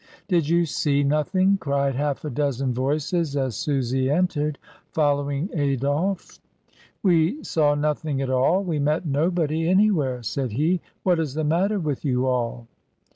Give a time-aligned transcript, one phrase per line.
[0.27, 4.57] "Did you see nothing?" cried half a dozen voices as Susy entered,
[4.89, 6.39] following Adolphe.
[6.39, 6.69] AT THE
[7.03, 7.07] TERMINUS.
[7.07, 10.81] 259 "We saw nothing at all; we met nobody any where," said he.
[11.03, 12.65] "What is the matter with you all?"